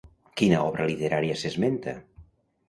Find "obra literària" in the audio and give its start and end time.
0.69-1.37